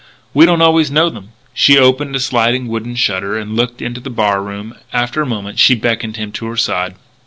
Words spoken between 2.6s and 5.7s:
wooden shutter and looked into the bar room. After a moment